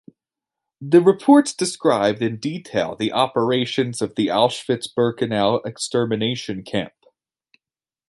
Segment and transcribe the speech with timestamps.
[0.81, 6.93] The reports described in detail the operations of the Auschwitz-Birkenau extermination camp.